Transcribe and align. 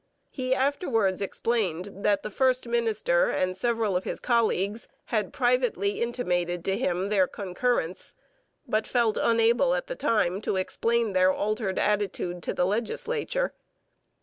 He 0.31 0.55
afterwards 0.55 1.21
explained 1.21 1.89
that 1.97 2.23
the 2.23 2.31
first 2.31 2.65
minister 2.67 3.29
and 3.29 3.55
several 3.55 3.95
of 3.95 4.03
his 4.03 4.19
colleagues 4.19 4.87
had 5.05 5.31
privately 5.31 6.01
intimated 6.01 6.65
to 6.65 6.75
him 6.75 7.09
their 7.09 7.27
concurrence, 7.27 8.15
but 8.67 8.87
felt 8.87 9.15
unable 9.15 9.75
at 9.75 9.85
the 9.85 9.95
time 9.95 10.41
to 10.41 10.55
explain 10.55 11.13
their 11.13 11.31
altered 11.31 11.77
attitude 11.77 12.41
to 12.41 12.51
the 12.55 12.65
legislature. 12.65 13.53